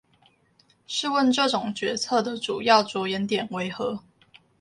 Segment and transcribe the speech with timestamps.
[0.87, 3.99] 試問這種決策的主要著眼點為何？